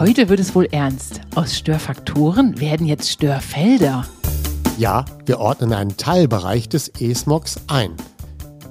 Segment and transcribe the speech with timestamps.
[0.00, 1.20] Heute wird es wohl ernst.
[1.34, 4.06] Aus Störfaktoren werden jetzt Störfelder.
[4.78, 7.92] Ja, wir ordnen einen Teilbereich des E-Smogs ein.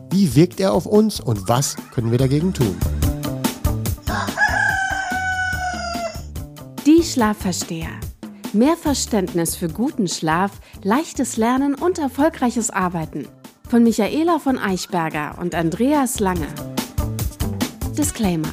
[0.09, 2.75] Wie wirkt er auf uns und was können wir dagegen tun?
[6.87, 7.91] Die Schlafversteher.
[8.53, 13.27] Mehr Verständnis für guten Schlaf, leichtes Lernen und erfolgreiches Arbeiten.
[13.69, 16.47] Von Michaela von Eichberger und Andreas Lange.
[17.95, 18.49] Disclaimer.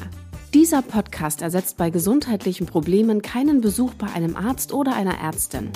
[0.57, 5.69] Dieser Podcast ersetzt bei gesundheitlichen Problemen keinen Besuch bei einem Arzt oder einer Ärztin.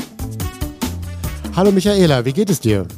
[1.55, 2.89] Hallo Michaela, wie geht es dir?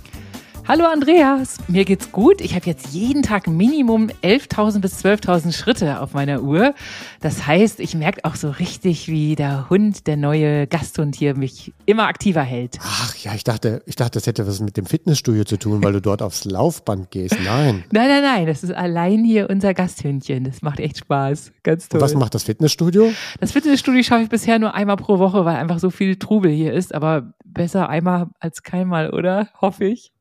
[0.72, 2.40] Hallo Andreas, mir geht's gut.
[2.40, 6.74] Ich habe jetzt jeden Tag Minimum 11.000 bis 12.000 Schritte auf meiner Uhr.
[7.20, 11.74] Das heißt, ich merke auch so richtig, wie der Hund, der neue Gasthund hier, mich
[11.84, 12.78] immer aktiver hält.
[12.80, 15.92] Ach ja, ich dachte, ich dachte, das hätte was mit dem Fitnessstudio zu tun, weil
[15.92, 17.36] du dort aufs Laufband gehst.
[17.44, 17.84] Nein.
[17.90, 20.44] Nein, nein, nein, das ist allein hier unser Gasthündchen.
[20.44, 21.52] Das macht echt Spaß.
[21.64, 22.00] Ganz toll.
[22.00, 23.12] Und was macht das Fitnessstudio?
[23.40, 26.72] Das Fitnessstudio schaffe ich bisher nur einmal pro Woche, weil einfach so viel Trubel hier
[26.72, 26.94] ist.
[26.94, 29.50] Aber besser einmal als keinmal, oder?
[29.60, 30.12] Hoffe ich.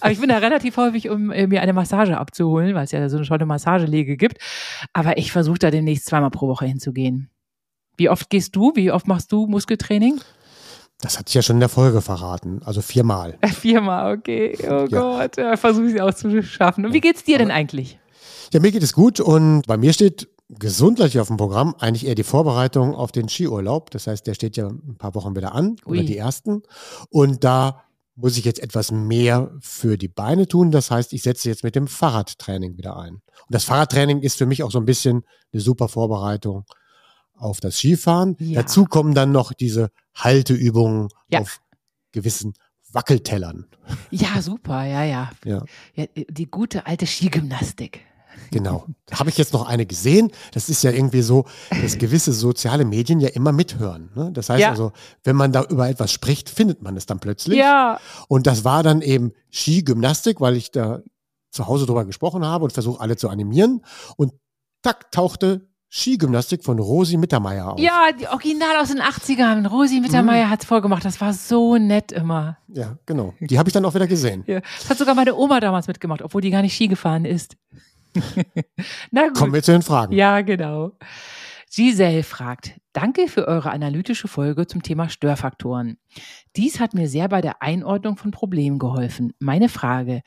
[0.00, 3.08] Aber ich bin da relativ häufig, um äh, mir eine Massage abzuholen, weil es ja
[3.08, 4.38] so eine tolle Massagelege gibt.
[4.92, 7.30] Aber ich versuche da demnächst zweimal pro Woche hinzugehen.
[7.96, 8.72] Wie oft gehst du?
[8.74, 10.20] Wie oft machst du Muskeltraining?
[11.00, 12.60] Das hat sich ja schon in der Folge verraten.
[12.64, 13.38] Also viermal.
[13.60, 14.56] Viermal, okay.
[14.62, 14.86] Oh ja.
[14.86, 16.84] Gott, ja, versuche ich auch zu schaffen.
[16.84, 17.98] Und wie geht's dir denn eigentlich?
[18.52, 22.16] Ja, mir geht es gut und bei mir steht gesundheitlich auf dem Programm eigentlich eher
[22.16, 23.90] die Vorbereitung auf den Skiurlaub.
[23.90, 25.98] Das heißt, der steht ja ein paar Wochen wieder an Ui.
[25.98, 26.62] oder die ersten.
[27.08, 27.84] Und da
[28.20, 30.70] muss ich jetzt etwas mehr für die Beine tun.
[30.70, 33.14] Das heißt, ich setze jetzt mit dem Fahrradtraining wieder ein.
[33.14, 36.64] Und das Fahrradtraining ist für mich auch so ein bisschen eine super Vorbereitung
[37.34, 38.36] auf das Skifahren.
[38.38, 38.62] Ja.
[38.62, 41.40] Dazu kommen dann noch diese Halteübungen ja.
[41.40, 41.60] auf
[42.12, 42.54] gewissen
[42.92, 43.66] Wackeltellern.
[44.10, 45.64] Ja, super, ja, ja, ja.
[46.28, 48.00] Die gute alte Skigymnastik.
[48.50, 48.86] Genau.
[49.06, 50.30] Da habe ich jetzt noch eine gesehen.
[50.52, 51.46] Das ist ja irgendwie so,
[51.82, 54.10] dass gewisse soziale Medien ja immer mithören.
[54.14, 54.30] Ne?
[54.32, 54.70] Das heißt ja.
[54.70, 54.92] also,
[55.24, 57.58] wenn man da über etwas spricht, findet man es dann plötzlich.
[57.58, 58.00] Ja.
[58.28, 61.02] Und das war dann eben Skigymnastik, weil ich da
[61.50, 63.82] zu Hause drüber gesprochen habe und versuche alle zu animieren.
[64.16, 64.32] Und
[64.82, 67.80] tack, tauchte Skigymnastik von Rosi Mittermeier auf.
[67.80, 69.66] Ja, die Original aus den 80ern.
[69.66, 70.50] Rosi Mittermeier mhm.
[70.50, 71.04] hat es vorgemacht.
[71.04, 72.58] Das war so nett immer.
[72.68, 73.34] Ja, genau.
[73.40, 74.44] Die habe ich dann auch wieder gesehen.
[74.46, 74.60] Ja.
[74.60, 77.56] Das hat sogar meine Oma damals mitgemacht, obwohl die gar nicht Ski gefahren ist.
[79.10, 79.36] Na gut.
[79.36, 80.12] Kommen wir zu den Fragen.
[80.12, 80.92] Ja, genau.
[81.72, 85.98] Giselle fragt, danke für eure analytische Folge zum Thema Störfaktoren.
[86.56, 89.34] Dies hat mir sehr bei der Einordnung von Problemen geholfen.
[89.38, 90.22] Meine Frage,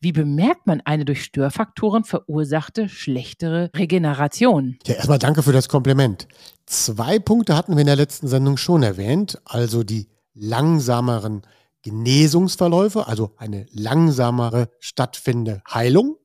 [0.00, 4.76] wie bemerkt man eine durch Störfaktoren verursachte schlechtere Regeneration?
[4.86, 6.26] Ja, erstmal danke für das Kompliment.
[6.66, 11.42] Zwei Punkte hatten wir in der letzten Sendung schon erwähnt, also die langsameren
[11.82, 16.16] Genesungsverläufe, also eine langsamere stattfindende Heilung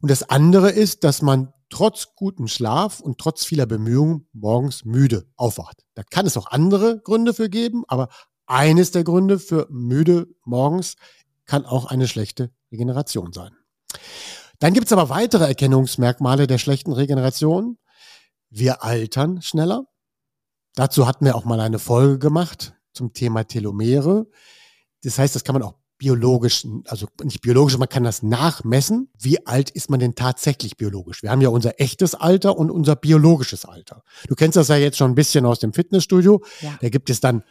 [0.00, 5.26] und das andere ist, dass man trotz gutem Schlaf und trotz vieler Bemühungen morgens müde
[5.36, 5.84] aufwacht.
[5.94, 8.08] Da kann es auch andere Gründe für geben, aber
[8.46, 10.96] eines der Gründe für müde morgens
[11.46, 13.52] kann auch eine schlechte Regeneration sein.
[14.58, 17.78] Dann gibt es aber weitere Erkennungsmerkmale der schlechten Regeneration.
[18.50, 19.84] Wir altern schneller.
[20.74, 24.26] Dazu hatten wir auch mal eine Folge gemacht zum Thema Telomere.
[25.02, 29.10] Das heißt, das kann man auch biologisch, also nicht biologisch, man kann das nachmessen.
[29.18, 31.22] Wie alt ist man denn tatsächlich biologisch?
[31.22, 34.02] Wir haben ja unser echtes Alter und unser biologisches Alter.
[34.26, 36.42] Du kennst das ja jetzt schon ein bisschen aus dem Fitnessstudio.
[36.62, 36.78] Ja.
[36.80, 37.44] Da gibt es dann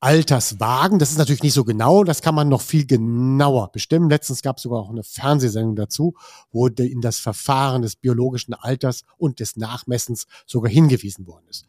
[0.00, 0.98] Alterswagen.
[0.98, 4.10] Das ist natürlich nicht so genau, das kann man noch viel genauer bestimmen.
[4.10, 6.14] Letztens gab es sogar auch eine Fernsehsendung dazu,
[6.52, 11.64] wo in das Verfahren des biologischen Alters und des Nachmessens sogar hingewiesen worden ist.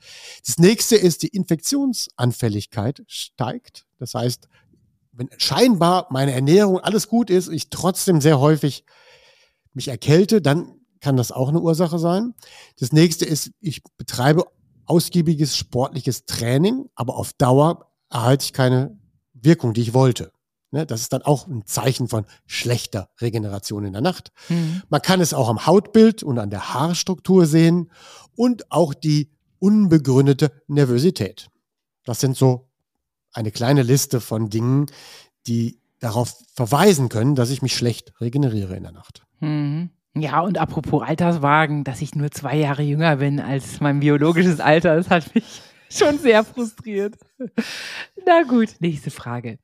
[0.46, 3.86] Das nächste ist, die Infektionsanfälligkeit steigt.
[4.00, 4.50] Das heißt,
[5.16, 8.86] wenn scheinbar meine Ernährung alles gut ist, ich trotzdem sehr häufig
[9.74, 12.34] mich erkälte, dann kann das auch eine Ursache sein.
[12.80, 14.46] Das nächste ist, ich betreibe
[14.86, 18.98] ausgiebiges sportliches Training, aber auf Dauer erhalte ich keine
[19.34, 20.32] Wirkung, die ich wollte.
[20.72, 24.32] Ne, das ist dann auch ein Zeichen von schlechter Regeneration in der Nacht.
[24.50, 24.82] Mhm.
[24.90, 27.92] Man kann es auch am Hautbild und an der Haarstruktur sehen
[28.36, 31.50] und auch die unbegründete Nervosität.
[32.04, 32.65] Das sind so
[33.36, 34.88] eine kleine Liste von Dingen,
[35.48, 39.24] die darauf verweisen können, dass ich mich schlecht regeneriere in der Nacht.
[39.40, 39.90] Mhm.
[40.18, 44.96] Ja, und apropos Alterswagen, dass ich nur zwei Jahre jünger bin als mein biologisches Alter,
[44.96, 47.16] das hat mich schon sehr frustriert.
[48.26, 49.60] Na gut, nächste Frage.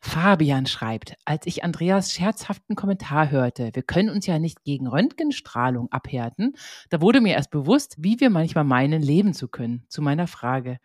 [0.00, 5.90] Fabian schreibt, als ich Andreas scherzhaften Kommentar hörte, wir können uns ja nicht gegen Röntgenstrahlung
[5.90, 6.54] abhärten,
[6.90, 9.84] da wurde mir erst bewusst, wie wir manchmal meinen, leben zu können.
[9.88, 10.78] Zu meiner Frage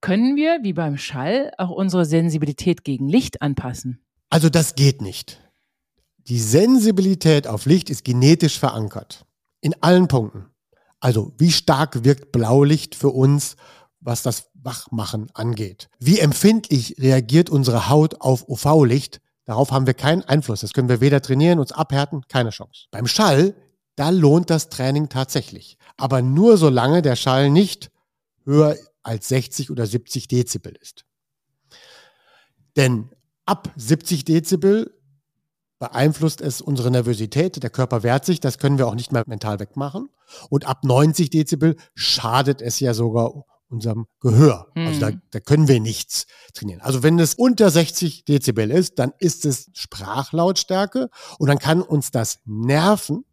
[0.00, 4.00] können wir, wie beim Schall, auch unsere Sensibilität gegen Licht anpassen?
[4.28, 5.40] Also das geht nicht.
[6.18, 9.26] Die Sensibilität auf Licht ist genetisch verankert.
[9.60, 10.46] In allen Punkten.
[11.00, 13.56] Also wie stark wirkt Blaulicht für uns
[14.00, 15.88] was das Wachmachen angeht.
[15.98, 19.20] Wie empfindlich reagiert unsere Haut auf UV-Licht?
[19.44, 20.60] Darauf haben wir keinen Einfluss.
[20.60, 22.86] Das können wir weder trainieren, uns abhärten, keine Chance.
[22.90, 23.54] Beim Schall,
[23.96, 25.76] da lohnt das Training tatsächlich.
[25.96, 27.90] Aber nur solange der Schall nicht
[28.44, 31.04] höher als 60 oder 70 Dezibel ist.
[32.76, 33.10] Denn
[33.46, 34.94] ab 70 Dezibel
[35.78, 39.58] beeinflusst es unsere Nervosität, der Körper wehrt sich, das können wir auch nicht mehr mental
[39.60, 40.10] wegmachen.
[40.50, 44.70] Und ab 90 Dezibel schadet es ja sogar unserem Gehör.
[44.74, 44.86] Mhm.
[44.86, 46.80] Also da, da können wir nichts trainieren.
[46.82, 51.08] Also wenn es unter 60 Dezibel ist, dann ist es Sprachlautstärke
[51.38, 53.24] und dann kann uns das nerven,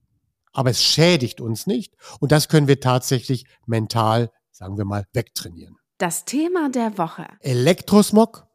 [0.54, 1.96] aber es schädigt uns nicht.
[2.20, 5.78] Und das können wir tatsächlich mental, sagen wir mal, wegtrainieren.
[5.98, 7.28] Das Thema der Woche.
[7.40, 8.48] Elektrosmog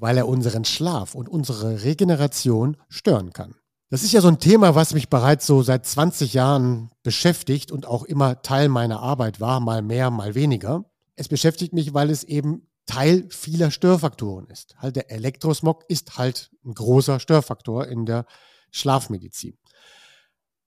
[0.00, 3.54] weil er unseren Schlaf und unsere Regeneration stören kann.
[3.90, 7.86] Das ist ja so ein Thema, was mich bereits so seit 20 Jahren beschäftigt und
[7.86, 10.84] auch immer Teil meiner Arbeit war, mal mehr, mal weniger.
[11.16, 14.76] Es beschäftigt mich, weil es eben Teil vieler Störfaktoren ist.
[14.78, 18.26] Halt der Elektrosmog ist halt ein großer Störfaktor in der
[18.70, 19.58] Schlafmedizin.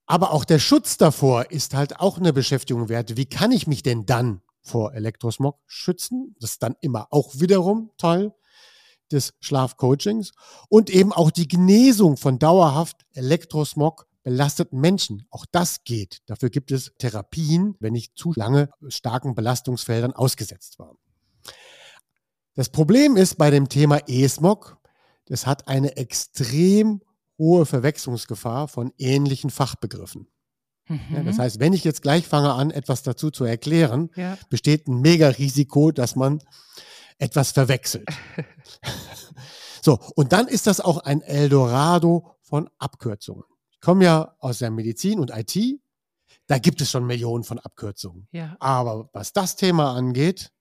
[0.06, 3.18] Aber auch der Schutz davor ist halt auch eine Beschäftigung wert.
[3.18, 6.36] Wie kann ich mich denn dann vor Elektrosmog schützen?
[6.40, 8.34] Das ist dann immer auch wiederum Teil
[9.12, 10.32] des Schlafcoachings
[10.70, 15.26] und eben auch die Genesung von dauerhaft Elektrosmog belasteten Menschen.
[15.30, 16.22] Auch das geht.
[16.26, 20.96] Dafür gibt es Therapien, wenn ich zu lange starken Belastungsfeldern ausgesetzt war.
[22.56, 24.78] Das Problem ist bei dem Thema E-Smog,
[25.26, 27.02] das hat eine extrem
[27.38, 30.28] hohe Verwechslungsgefahr von ähnlichen Fachbegriffen.
[30.88, 31.00] Mhm.
[31.12, 34.38] Ja, das heißt, wenn ich jetzt gleich fange an, etwas dazu zu erklären, ja.
[34.50, 36.42] besteht ein Mega-Risiko, dass man
[37.18, 38.08] etwas verwechselt.
[39.82, 43.44] so, und dann ist das auch ein Eldorado von Abkürzungen.
[43.72, 45.80] Ich komme ja aus der Medizin und IT,
[46.48, 48.28] da gibt es schon Millionen von Abkürzungen.
[48.32, 48.58] Ja.
[48.60, 50.52] Aber was das Thema angeht,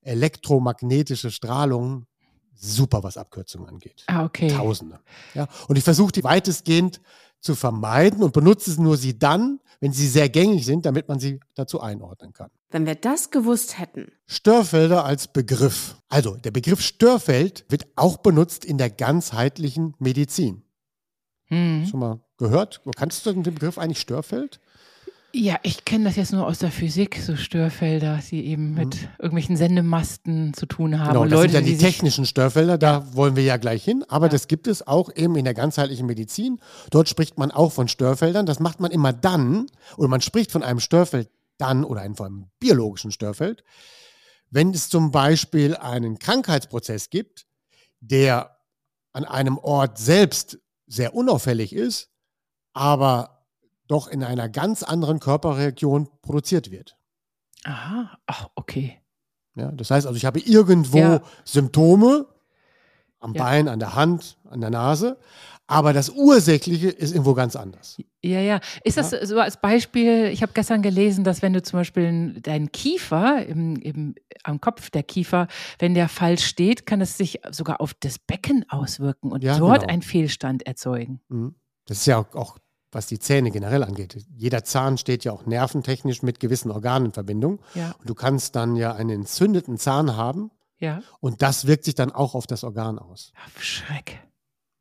[0.00, 2.06] elektromagnetische Strahlung,
[2.54, 4.04] super, was Abkürzungen angeht.
[4.06, 4.48] Ah, okay.
[4.48, 5.00] Tausende.
[5.34, 7.00] Ja, und ich versuche die weitestgehend
[7.42, 11.40] zu vermeiden und benutze nur sie dann, wenn sie sehr gängig sind, damit man sie
[11.54, 12.50] dazu einordnen kann.
[12.70, 14.12] Wenn wir das gewusst hätten.
[14.26, 15.96] Störfelder als Begriff.
[16.08, 20.62] Also der Begriff Störfeld wird auch benutzt in der ganzheitlichen Medizin.
[21.46, 21.86] Hm.
[21.90, 22.80] Schon mal gehört?
[22.96, 24.60] Kannst du den Begriff eigentlich Störfeld?
[25.34, 29.08] Ja, ich kenne das jetzt nur aus der Physik, so Störfelder, die eben mit mhm.
[29.18, 31.08] irgendwelchen Sendemasten zu tun haben.
[31.08, 34.04] Genau, das Leute, sind ja die, die technischen Störfelder, da wollen wir ja gleich hin.
[34.08, 34.32] Aber ja.
[34.32, 36.60] das gibt es auch eben in der ganzheitlichen Medizin.
[36.90, 38.44] Dort spricht man auch von Störfeldern.
[38.44, 42.50] Das macht man immer dann, oder man spricht von einem Störfeld dann oder von einem
[42.58, 43.64] biologischen Störfeld,
[44.50, 47.46] wenn es zum Beispiel einen Krankheitsprozess gibt,
[48.00, 48.58] der
[49.14, 52.10] an einem Ort selbst sehr unauffällig ist,
[52.74, 53.41] aber
[53.92, 56.96] doch in einer ganz anderen Körperregion produziert wird.
[57.64, 58.98] Aha, ach, okay.
[59.54, 61.22] Ja, das heißt also, ich habe irgendwo ja.
[61.44, 62.26] Symptome
[63.20, 63.42] am ja.
[63.44, 65.18] Bein, an der Hand, an der Nase,
[65.66, 67.98] aber das Ursächliche ist irgendwo ganz anders.
[68.22, 68.60] Ja, ja.
[68.82, 72.72] Ist das so als Beispiel, ich habe gestern gelesen, dass wenn du zum Beispiel deinen
[72.72, 75.46] Kiefer im, im, am Kopf der Kiefer,
[75.78, 79.80] wenn der falsch steht, kann es sich sogar auf das Becken auswirken und ja, dort
[79.80, 79.92] genau.
[79.92, 81.20] einen Fehlstand erzeugen.
[81.28, 81.54] Mhm.
[81.86, 82.58] Das ist ja auch, auch
[82.92, 84.24] was die Zähne generell angeht.
[84.36, 87.60] Jeder Zahn steht ja auch nerventechnisch mit gewissen Organen in Verbindung.
[87.74, 87.94] Ja.
[87.98, 90.50] Und du kannst dann ja einen entzündeten Zahn haben.
[90.78, 91.00] Ja.
[91.20, 93.32] Und das wirkt sich dann auch auf das Organ aus.
[93.36, 94.20] Ach, Schreck.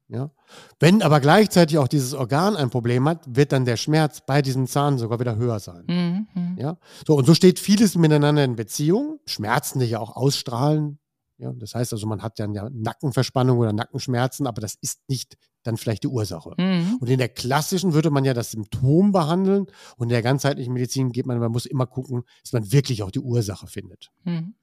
[0.10, 0.30] Ja.
[0.78, 4.68] Wenn aber gleichzeitig auch dieses Organ ein Problem hat, wird dann der Schmerz bei diesem
[4.68, 5.86] Zahn sogar wieder höher sein.
[5.88, 6.58] Mhm.
[6.60, 6.78] Ja.
[7.08, 9.20] So, und so steht vieles miteinander in Beziehung.
[9.26, 11.00] Schmerzen, die ja auch ausstrahlen.
[11.38, 11.54] Ja.
[11.54, 15.78] Das heißt also, man hat dann ja Nackenverspannung oder Nackenschmerzen, aber das ist nicht dann
[15.78, 16.54] vielleicht die Ursache.
[16.58, 16.98] Mhm.
[17.00, 21.12] Und in der klassischen würde man ja das Symptom behandeln und in der ganzheitlichen Medizin
[21.12, 24.12] geht man, man muss immer gucken, dass man wirklich auch die Ursache findet.
[24.24, 24.56] Mhm.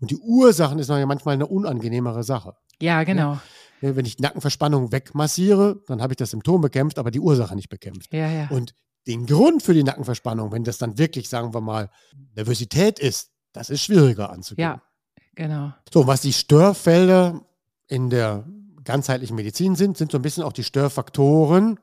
[0.00, 2.54] Und die Ursachen ist ja manchmal eine unangenehmere Sache.
[2.80, 3.38] Ja, genau.
[3.80, 7.68] Ja, wenn ich Nackenverspannung wegmassiere, dann habe ich das Symptom bekämpft, aber die Ursache nicht
[7.68, 8.12] bekämpft.
[8.12, 8.48] Ja, ja.
[8.48, 8.74] Und
[9.06, 11.90] den Grund für die Nackenverspannung, wenn das dann wirklich, sagen wir mal,
[12.34, 14.64] Nervosität ist, das ist schwieriger anzugehen.
[14.64, 14.82] Ja,
[15.34, 15.72] genau.
[15.92, 17.42] So, was die Störfelder
[17.86, 18.46] in der
[18.84, 21.78] ganzheitlichen Medizin sind, sind so ein bisschen auch die Störfaktoren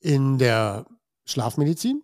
[0.00, 0.86] in der
[1.24, 2.02] Schlafmedizin.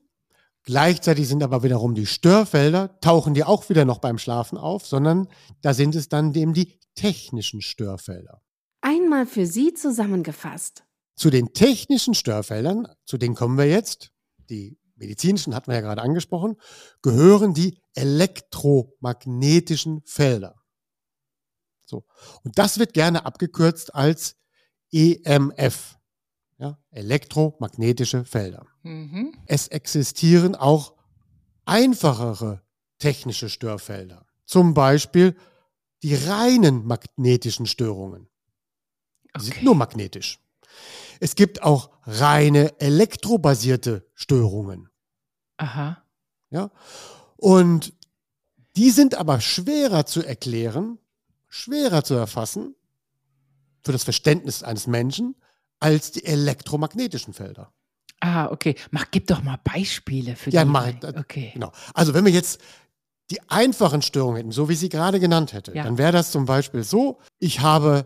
[0.63, 5.29] Gleichzeitig sind aber wiederum die Störfelder, tauchen die auch wieder noch beim Schlafen auf, sondern
[5.63, 8.43] da sind es dann eben die technischen Störfelder.
[8.83, 10.85] Einmal für Sie zusammengefasst.
[11.17, 14.13] Zu den technischen Störfeldern, zu denen kommen wir jetzt,
[14.49, 16.57] die medizinischen hatten wir ja gerade angesprochen,
[17.03, 20.60] gehören die elektromagnetischen Felder.
[21.91, 22.05] So.
[22.45, 24.37] Und das wird gerne abgekürzt als
[24.93, 25.97] EMF.
[26.59, 28.67] Ja, elektromagnetische Felder.
[28.83, 29.35] Mhm.
[29.47, 30.95] Es existieren auch
[31.65, 32.63] einfachere
[32.99, 34.27] technische Störfelder.
[34.47, 35.37] zum Beispiel
[36.03, 38.29] die reinen magnetischen Störungen.
[39.37, 39.65] Die sind Okay.
[39.65, 40.41] nur magnetisch.
[41.21, 44.89] Es gibt auch reine elektrobasierte Störungen.
[45.57, 46.03] Aha.
[46.51, 46.71] Ja?
[47.37, 47.93] Und
[48.77, 50.99] die sind aber schwerer zu erklären,
[51.51, 52.75] schwerer zu erfassen
[53.85, 55.35] für das Verständnis eines Menschen
[55.81, 57.73] als die elektromagnetischen Felder.
[58.21, 58.75] Ah, okay.
[58.91, 60.71] Mach, gib doch mal Beispiele für Ja, die.
[60.71, 61.03] mach ich.
[61.05, 61.51] Okay.
[61.55, 61.73] Genau.
[61.95, 62.61] Also wenn wir jetzt
[63.31, 65.85] die einfachen Störungen hätten, so wie sie gerade genannt hätte, Ja.
[65.85, 68.05] dann wäre das zum Beispiel so, ich habe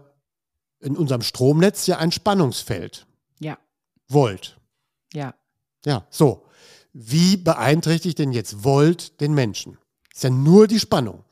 [0.80, 3.06] in unserem Stromnetz ja ein Spannungsfeld,
[3.40, 3.58] Ja,
[4.08, 4.58] Volt.
[5.12, 5.34] ja.
[5.84, 6.46] Ja, so.
[6.92, 9.78] Wie beeinträchtigt denn jetzt Volt den Menschen?
[10.14, 11.24] Ist ja nur die Spannung.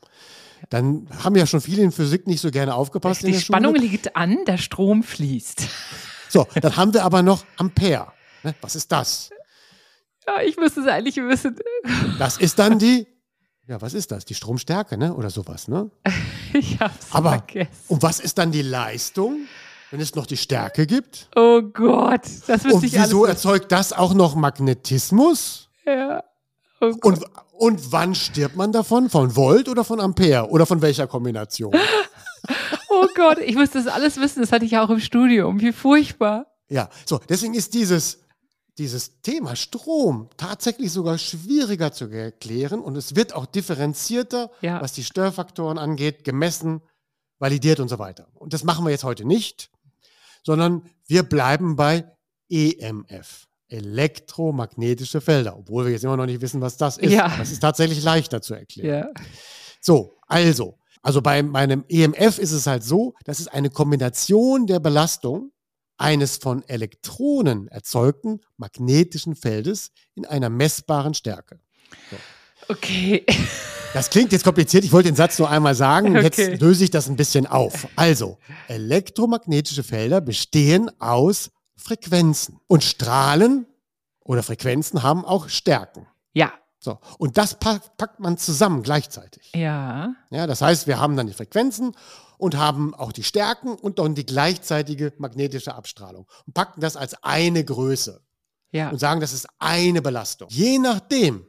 [0.69, 3.87] Dann haben ja schon viele in Physik nicht so gerne aufgepasst Die Spannung Schule.
[3.87, 5.63] liegt an, der Strom fließt.
[6.29, 8.07] So, dann haben wir aber noch Ampere.
[8.43, 8.55] Ne?
[8.61, 9.29] Was ist das?
[10.25, 11.55] Ja, ich müsste es eigentlich wissen.
[12.17, 13.05] Das ist dann die,
[13.67, 14.25] ja, was ist das?
[14.25, 15.13] Die Stromstärke, ne?
[15.13, 15.91] Oder sowas, ne?
[16.53, 17.71] Ich hab's Aber- vergessen.
[17.87, 19.41] Und was ist dann die Leistung,
[19.91, 21.29] wenn es noch die Stärke gibt?
[21.35, 23.09] Oh Gott, das wüsste Und ich alles.
[23.09, 23.29] wieso nicht.
[23.29, 25.69] erzeugt das auch noch Magnetismus?
[25.85, 26.23] Ja.
[26.83, 27.07] Oh.
[27.07, 27.23] Und,
[27.53, 29.09] und wann stirbt man davon?
[29.09, 30.49] Von Volt oder von Ampere?
[30.49, 31.73] Oder von welcher Kombination?
[32.89, 34.41] oh Gott, ich müsste das alles wissen.
[34.41, 35.59] Das hatte ich ja auch im Studium.
[35.61, 36.47] Wie furchtbar.
[36.69, 38.19] Ja, so, deswegen ist dieses,
[38.77, 44.81] dieses Thema Strom tatsächlich sogar schwieriger zu erklären und es wird auch differenzierter, Ja.
[44.81, 46.81] was die Störfaktoren angeht, gemessen,
[47.39, 48.27] validiert und so weiter.
[48.35, 49.69] Und das machen wir jetzt heute nicht,
[50.43, 52.05] sondern wir bleiben bei
[52.49, 57.11] EMF, elektromagnetische Felder, obwohl wir jetzt immer noch nicht wissen, was das ist.
[57.11, 57.31] Ja.
[57.41, 59.09] Es ist tatsächlich leichter zu erklären.
[59.15, 59.23] Ja.
[59.81, 64.79] So, also, also bei meinem EMF ist es halt so, das ist eine Kombination der
[64.79, 65.51] Belastung
[65.97, 71.59] eines von Elektronen erzeugten magnetischen Feldes in einer messbaren Stärke.
[72.69, 73.25] Okay.
[73.93, 76.23] Das klingt jetzt kompliziert, ich wollte den Satz nur einmal sagen, Okay.
[76.23, 77.87] jetzt löse ich das ein bisschen auf.
[77.95, 83.65] Also, elektromagnetische Felder bestehen aus Frequenzen und Strahlen
[84.21, 86.07] oder Frequenzen haben auch Stärken.
[86.33, 86.53] Ja.
[86.79, 89.51] So, und das pack, packt man zusammen gleichzeitig.
[89.55, 90.15] Ja.
[90.31, 91.95] Ja, das heißt, wir haben dann die Frequenzen
[92.37, 97.23] und haben auch die Stärken und dann die gleichzeitige magnetische Abstrahlung und packen das als
[97.23, 98.21] eine Größe
[98.71, 98.89] Ja.
[98.89, 100.49] und sagen, das ist eine Belastung.
[100.51, 101.45] Je nachdem,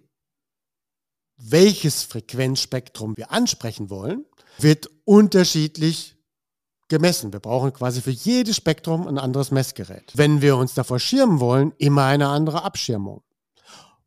[1.36, 4.24] welches Frequenzspektrum wir ansprechen wollen,
[4.58, 6.13] wird unterschiedlich
[6.88, 7.32] gemessen.
[7.32, 10.12] Wir brauchen quasi für jedes Spektrum ein anderes Messgerät.
[10.14, 13.22] Wenn wir uns davor schirmen wollen, immer eine andere Abschirmung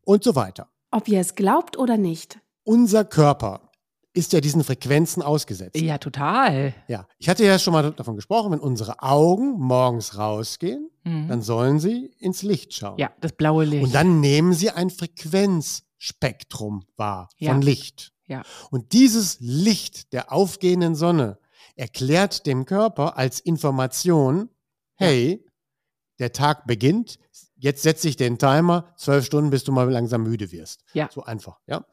[0.04, 0.68] und so weiter.
[0.90, 2.38] Ob ihr es glaubt oder nicht.
[2.64, 3.60] Unser Körper
[4.14, 5.76] ist ja diesen Frequenzen ausgesetzt.
[5.80, 6.74] Ja, total.
[6.88, 11.28] Ja, ich hatte ja schon mal davon gesprochen, wenn unsere Augen morgens rausgehen, Mhm.
[11.28, 12.98] dann sollen sie ins Licht schauen.
[12.98, 13.84] Ja, das blaue Licht.
[13.84, 17.52] Und dann nehmen sie ein Frequenzspektrum wahr Ja.
[17.52, 18.12] von Licht.
[18.26, 18.42] Ja.
[18.70, 21.38] Und dieses Licht der aufgehenden Sonne
[21.78, 24.50] erklärt dem Körper als Information,
[24.96, 25.46] hey,
[26.18, 27.18] der Tag beginnt,
[27.56, 30.82] jetzt setze ich den Timer, zwölf Stunden, bis du mal langsam müde wirst.
[30.92, 31.08] Ja.
[31.12, 31.86] So einfach, ja.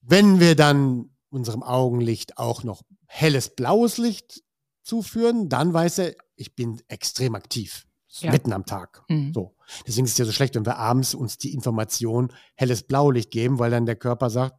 [0.00, 4.44] Wenn wir dann unserem Augenlicht auch noch helles blaues Licht
[4.82, 7.86] zuführen, dann weiß er, ich bin extrem aktiv.
[8.20, 8.30] Ja.
[8.30, 9.02] Mitten am Tag.
[9.08, 9.34] Mhm.
[9.34, 9.56] So.
[9.86, 13.58] Deswegen ist es ja so schlecht, wenn wir abends uns die Information helles Blaulicht geben,
[13.58, 14.54] weil dann der Körper sagt,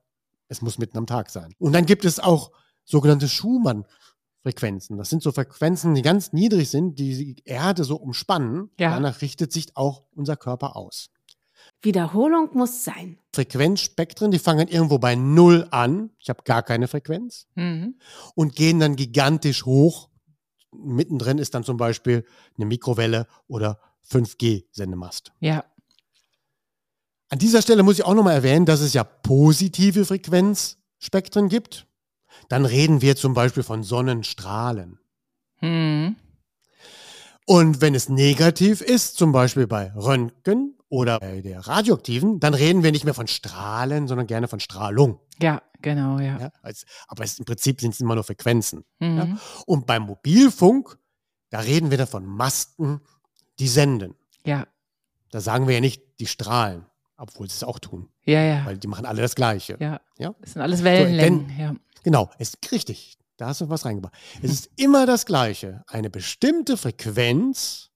[0.47, 1.55] es muss mitten am Tag sein.
[1.57, 2.51] Und dann gibt es auch
[2.83, 3.27] sogenannte
[4.47, 4.97] Schumann-Frequenzen.
[4.97, 8.69] Das sind so Frequenzen, die ganz niedrig sind, die die Erde so umspannen.
[8.79, 8.91] Ja.
[8.91, 11.09] Danach richtet sich auch unser Körper aus.
[11.81, 13.19] Wiederholung muss sein.
[13.33, 16.11] Frequenzspektren, die fangen irgendwo bei Null an.
[16.19, 17.47] Ich habe gar keine Frequenz.
[17.55, 17.99] Mhm.
[18.35, 20.09] Und gehen dann gigantisch hoch.
[20.71, 22.25] Mittendrin ist dann zum Beispiel
[22.55, 23.79] eine Mikrowelle oder
[24.09, 25.33] 5G-Sendemast.
[25.39, 25.65] Ja.
[27.29, 31.86] An dieser Stelle muss ich auch nochmal erwähnen, dass es ja positive Frequenzspektren gibt.
[32.49, 34.99] Dann reden wir zum Beispiel von Sonnenstrahlen.
[35.61, 36.15] Mhm.
[37.45, 42.83] Und wenn es negativ ist, zum Beispiel bei Röntgen oder bei der radioaktiven, dann reden
[42.83, 45.19] wir nicht mehr von Strahlen, sondern gerne von Strahlung.
[45.41, 46.39] Ja, genau, ja.
[46.39, 48.83] Ja, als, aber es, im Prinzip sind es immer nur Frequenzen.
[48.99, 49.17] Mhm.
[49.17, 49.37] Ja.
[49.65, 50.97] Und beim Mobilfunk,
[51.49, 52.99] da reden wir dann von Masten,
[53.59, 54.15] die senden.
[54.45, 54.67] Ja,
[55.31, 56.85] Da sagen wir ja nicht die Strahlen,
[57.17, 58.65] obwohl sie es auch tun, ja, ja.
[58.65, 59.77] weil die machen alle das Gleiche.
[59.79, 60.33] Ja, Ja?
[60.39, 61.51] das sind alles Wellenlängen.
[61.57, 61.75] ja.
[62.03, 63.17] Genau, es ist richtig.
[63.37, 64.15] Da hast du was reingebracht.
[64.41, 65.83] Es ist immer das Gleiche.
[65.87, 67.91] Eine bestimmte Frequenz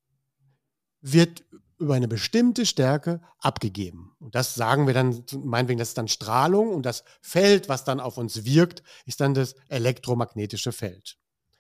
[1.02, 1.44] wird
[1.80, 4.16] über eine bestimmte Stärke abgegeben.
[4.20, 8.00] Und das sagen wir dann, meinetwegen, das ist dann Strahlung und das Feld, was dann
[8.00, 11.18] auf uns wirkt, ist dann das elektromagnetische Feld.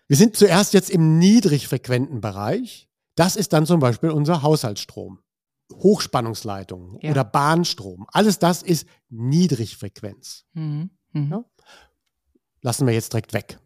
[0.08, 2.88] Wir sind zuerst jetzt im niedrigfrequenten Bereich.
[3.16, 5.20] Das ist dann zum Beispiel unser Haushaltsstrom.
[5.72, 7.12] Hochspannungsleitungen Ja.
[7.12, 8.06] oder Bahnstrom.
[8.12, 10.46] Alles das ist Niedrigfrequenz.
[10.54, 10.90] Mhm.
[11.14, 11.32] Mhm.
[11.32, 11.44] Ja.
[12.62, 13.60] lassen wir jetzt direkt weg.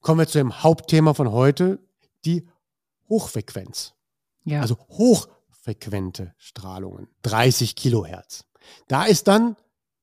[0.00, 1.78] Kommen wir zu dem Hauptthema von heute,
[2.24, 2.48] die
[3.08, 3.94] Hochfrequenz.
[4.44, 4.60] Ja.
[4.60, 8.44] Also hochfrequente Strahlungen, 30 Kilohertz.
[8.88, 9.56] Da ist dann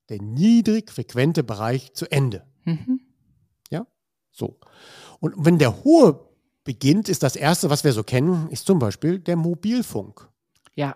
[0.10, 2.46] der niedrigfrequente Bereich zu Ende.
[2.66, 3.00] mhm.
[4.34, 4.62] So.
[5.20, 6.26] Und wenn der hohe
[6.64, 10.30] beginnt, ist das erste, was wir so kennen, ist zum Beispiel der Mobilfunk.
[10.74, 10.96] ja.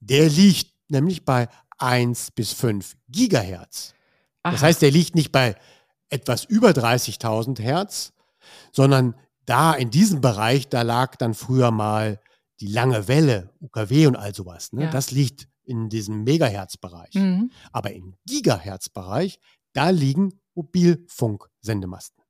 [0.00, 3.94] Der liegt nämlich bei 1 bis 5 Gigahertz.
[4.42, 4.62] Das Aha.
[4.62, 5.56] heißt, der liegt nicht bei
[6.08, 8.12] etwas über 30.000 Hertz,
[8.72, 9.14] sondern
[9.46, 12.20] da in diesem Bereich, da lag dann früher mal
[12.60, 14.72] die lange Welle, UKW und all sowas.
[14.72, 14.84] Ne?
[14.84, 14.90] Ja.
[14.90, 17.14] Das liegt in diesem Megahertz-Bereich.
[17.14, 17.50] Mhm.
[17.72, 19.38] Aber im Gigahertz-Bereich,
[19.72, 22.22] da liegen Mobilfunksendemasten.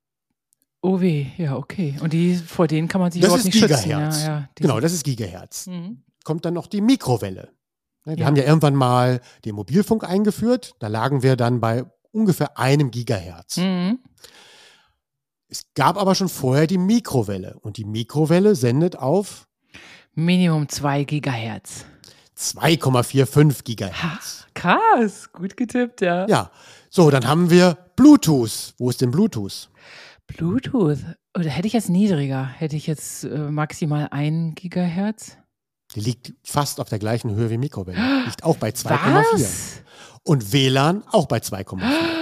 [0.82, 1.96] Oh weh, ja, okay.
[2.00, 3.82] Und die, vor denen kann man sich Das überhaupt nicht schützen.
[3.82, 4.22] Gigahertz.
[4.22, 5.66] Ja, ja, die Genau, das ist Gigahertz.
[5.66, 6.02] Mhm.
[6.24, 7.52] Kommt dann noch die Mikrowelle.
[8.04, 8.26] Ne, Wir Ja.
[8.26, 10.74] haben ja irgendwann mal den Mobilfunk eingeführt.
[10.78, 13.58] Da lagen wir dann bei ungefähr einem Gigahertz.
[13.58, 13.98] Mhm.
[15.48, 17.58] Es gab aber schon vorher die Mikrowelle.
[17.60, 19.46] Und die Mikrowelle sendet auf
[20.14, 21.84] Minimum 2 Gigahertz.
[22.36, 24.46] 2,45 Gigahertz.
[24.54, 26.26] Krass, gut getippt, ja.
[26.28, 26.50] Ja,
[26.88, 28.74] so, dann haben wir Bluetooth.
[28.78, 29.68] Wo ist denn Bluetooth?
[30.26, 30.98] Bluetooth.
[31.36, 32.44] Oder hätte ich jetzt niedriger?
[32.44, 35.36] Hätte ich jetzt äh, maximal 1 Gigahertz?
[35.94, 38.24] Die liegt fast auf der gleichen Höhe wie Mikrowelle.
[38.24, 39.24] Liegt auch bei 2,4.
[39.32, 39.82] Was?
[40.22, 41.80] Und WLAN auch bei 2,4.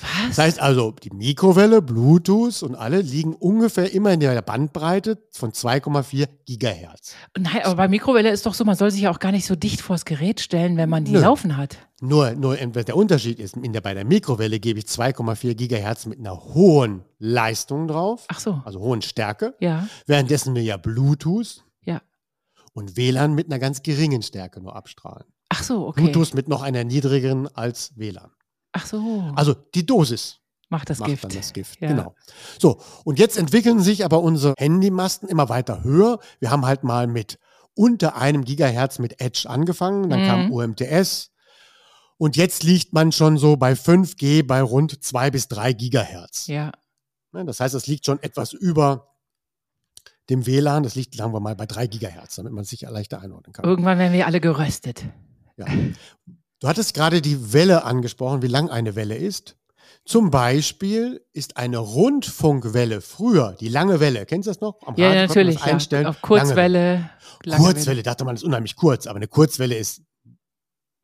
[0.00, 0.28] Was?
[0.28, 5.52] Das heißt also, die Mikrowelle, Bluetooth und alle liegen ungefähr immer in der Bandbreite von
[5.52, 7.14] 2,4 Gigahertz.
[7.38, 9.54] Nein, aber bei Mikrowelle ist doch so, man soll sich ja auch gar nicht so
[9.54, 11.20] dicht vors Gerät stellen, wenn man die Nö.
[11.20, 11.76] laufen hat.
[12.00, 16.18] Nur, nur der Unterschied ist, in der, bei der Mikrowelle gebe ich 2,4 Gigahertz mit
[16.18, 18.60] einer hohen Leistung drauf, Ach so.
[18.64, 21.64] also hohen Stärke, Ja, währenddessen wir ja Bluetooth.
[22.72, 25.26] Und WLAN mit einer ganz geringen Stärke nur abstrahlen.
[25.48, 26.00] Ach so, okay.
[26.02, 28.30] Bluetooth mit noch einer niedrigeren als WLAN.
[28.72, 29.32] Ach so.
[29.36, 30.38] Also die Dosis
[30.70, 31.24] macht das macht Gift.
[31.24, 31.80] dann das Gift.
[31.80, 31.88] Ja.
[31.88, 32.14] Genau.
[32.58, 36.18] So, und jetzt entwickeln sich aber unsere Handymasten immer weiter höher.
[36.40, 37.38] Wir haben halt mal mit
[37.74, 40.52] unter einem Gigahertz mit Edge angefangen, dann kam Mhm.
[40.52, 41.30] UMTS
[42.18, 46.46] und jetzt liegt man schon so bei 5G bei rund 2 bis 3 Gigahertz.
[46.46, 46.72] Ja.
[47.32, 49.11] Ne, Das heißt, es liegt schon etwas über
[50.32, 50.82] dem WLAN.
[50.82, 53.64] Das liegt, sagen wir mal, bei 3 Gigahertz, damit man es sich leichter einordnen kann.
[53.64, 55.04] Irgendwann werden wir alle geröstet.
[55.56, 55.66] Ja.
[56.60, 59.56] Du hattest gerade die Welle angesprochen, wie lang eine Welle ist.
[60.04, 64.80] Zum Beispiel ist eine Rundfunkwelle früher, die lange Welle, kennst du das noch?
[64.84, 65.56] Am Ja, Radio natürlich.
[65.56, 65.62] Ja.
[65.62, 66.06] Einstellen.
[66.06, 67.08] Auf Kurzwelle.
[67.44, 70.02] lange Kurzwelle, dachte man, ist unheimlich kurz, aber eine Kurzwelle ist,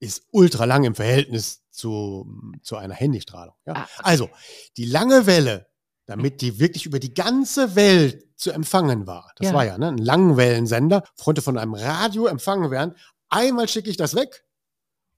[0.01, 2.27] ist ultra lang im Verhältnis zu,
[2.63, 3.55] zu einer Handystrahlung.
[3.67, 3.75] Ja?
[3.75, 3.87] Ah.
[3.99, 4.31] Also,
[4.77, 5.68] die lange Welle,
[6.09, 9.55] damit die wirklich über die ganze Welt zu empfangen war, das Ja.
[9.55, 12.95] war ja ne, ein Langwellensender, konnte von einem Radio empfangen werden.
[13.29, 14.45] Einmal schicke ich das weg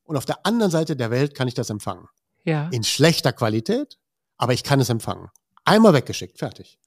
[0.02, 2.08] und auf der anderen Seite der Welt kann ich das empfangen.
[2.44, 2.68] Ja.
[2.70, 3.98] In schlechter Qualität,
[4.36, 5.28] aber ich kann es empfangen.
[5.64, 6.78] Einmal weggeschickt, fertig.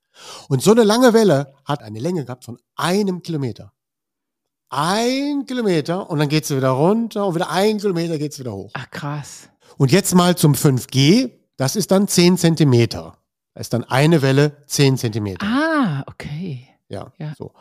[0.49, 3.71] Und so eine lange Welle hat eine Länge gehabt von einem Kilometer.
[4.69, 8.53] Ein Kilometer und dann geht sie wieder runter und wieder ein Kilometer geht es wieder
[8.53, 8.71] hoch.
[8.73, 9.49] Ach, krass.
[9.77, 13.17] Und jetzt mal zum 5G, das ist dann 10 Zentimeter.
[13.53, 15.45] Da ist dann eine Welle 10 Zentimeter.
[15.45, 16.67] Ah, okay.
[16.89, 17.33] Ja, Ja.
[17.37, 17.53] so.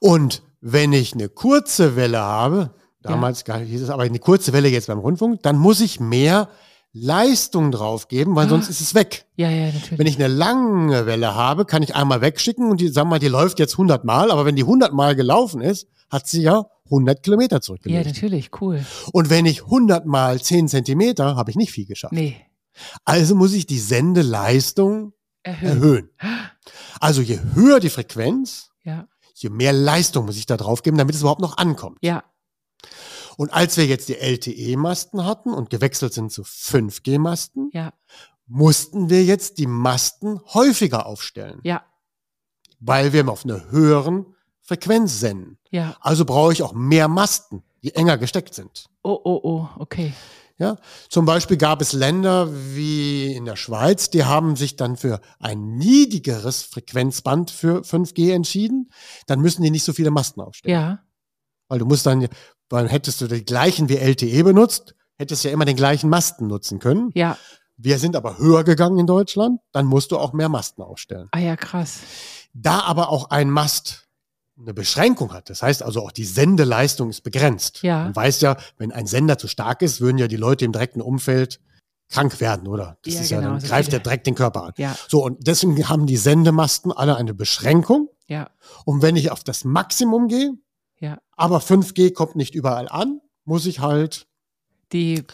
[0.00, 2.70] Und wenn ich eine kurze Welle habe,
[3.02, 6.48] damals gar- hieß es aber eine kurze Welle jetzt beim Rundfunk, dann muss ich mehr
[6.92, 8.50] Leistung draufgeben, weil Ah.
[8.50, 9.26] sonst ist es weg.
[9.36, 9.98] Ja, ja, natürlich.
[9.98, 13.18] Wenn ich eine lange Welle habe, kann ich einmal wegschicken und die, sagen wir mal,
[13.18, 16.66] die läuft jetzt 100 Mal, aber wenn die 100 Mal gelaufen ist, hat sie ja
[16.90, 18.06] 100 Kilometer ja, zurückgelegt.
[18.06, 18.84] natürlich, cool.
[19.12, 22.12] und wenn ich 100 Mal 10 Zentimeter, habe ich nicht viel geschafft.
[22.12, 22.36] Nee.
[23.04, 25.12] Also muss ich die Sendeleistung
[25.44, 25.68] Erhöhen.
[25.78, 26.10] erhöhen.
[27.00, 29.06] Also je höher die Frequenz, Ja.
[29.34, 31.98] je mehr Leistung muss ich da drauf geben, damit es überhaupt noch ankommt.
[32.02, 32.24] Ja.
[33.36, 37.92] Und als wir jetzt die LTE-Masten hatten und gewechselt sind zu 5G-Masten, Ja.
[38.46, 41.84] mussten wir jetzt die Masten häufiger aufstellen, Ja.
[42.80, 44.26] weil wir auf einer höheren
[44.60, 45.58] Frequenz senden.
[45.70, 45.96] Ja.
[46.00, 48.86] Also brauche ich auch mehr Masten, die enger gesteckt sind.
[49.02, 50.14] Oh, oh, oh, okay.
[50.56, 50.76] Ja,
[51.08, 55.76] zum Beispiel gab es Länder wie in der Schweiz, die haben sich dann für ein
[55.76, 58.90] niedrigeres Frequenzband für 5G entschieden.
[59.26, 60.80] Dann müssen die nicht so viele Masten aufstellen.
[60.80, 60.98] Ja.
[61.68, 62.28] Weil du musst dann,
[62.68, 66.78] dann hättest du die gleichen wie LTE benutzt, hättest ja immer den gleichen Masten nutzen
[66.78, 67.10] können.
[67.14, 67.36] Ja.
[67.76, 71.28] Wir sind aber höher gegangen in Deutschland, dann musst du auch mehr Masten aufstellen.
[71.32, 71.98] Ah ja, krass.
[72.52, 74.03] Da aber auch ein Mast
[74.58, 77.82] eine Beschränkung hat, das heißt also auch die Sendeleistung ist begrenzt.
[77.82, 78.04] Ja.
[78.04, 81.00] Man weiß ja, wenn ein Sender zu stark ist, würden ja die Leute im direkten
[81.00, 81.60] Umfeld
[82.08, 82.96] krank werden, oder?
[83.04, 84.72] Das Ja, ist ja, genau, dann so greift der direkt den Körper an.
[84.76, 84.94] Ja.
[85.08, 88.08] So, und deswegen haben die Sendemasten alle eine Beschränkung.
[88.28, 88.50] Ja.
[88.84, 90.52] Und wenn ich auf das Maximum gehe,
[91.00, 91.18] Ja.
[91.36, 94.26] aber 5G kommt nicht überall an, muss ich halt
[94.92, 95.24] Die